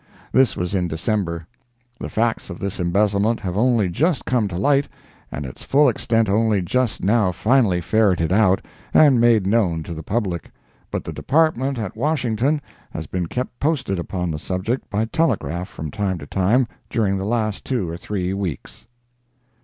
This 0.31 0.57
was 0.57 0.73
in 0.73 0.87
December. 0.87 1.45
The 1.99 2.09
facts 2.09 2.49
of 2.49 2.57
this 2.57 2.79
embezzlement 2.79 3.39
have 3.41 3.55
only 3.55 3.87
just 3.87 4.25
come 4.25 4.47
to 4.47 4.57
light 4.57 4.87
and 5.31 5.45
its 5.45 5.61
full 5.61 5.87
extent 5.87 6.27
only 6.27 6.59
just 6.59 7.03
now 7.03 7.31
finally 7.31 7.81
ferreted 7.81 8.31
out 8.33 8.65
and 8.95 9.21
made 9.21 9.45
known 9.45 9.83
to 9.83 9.93
the 9.93 10.01
public, 10.01 10.49
but 10.89 11.03
the 11.03 11.13
Department 11.13 11.77
at 11.77 11.95
Washington 11.95 12.59
has 12.89 13.05
been 13.05 13.27
kept 13.27 13.59
posted 13.59 13.99
upon 13.99 14.31
the 14.31 14.39
subject 14.39 14.89
by 14.89 15.05
telegraph 15.05 15.69
from 15.69 15.91
time 15.91 16.17
to 16.17 16.25
time 16.25 16.65
during 16.89 17.17
the 17.19 17.23
last 17.25 17.63
two 17.63 17.87
or 17.87 17.95
three 17.95 18.33
weeks. 18.33 18.87